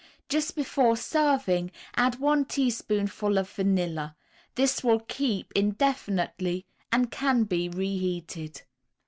[0.29, 4.15] Just before serving, add one teaspoonful of vanilla.
[4.55, 8.63] This will keep indefinitely, and can be reheated.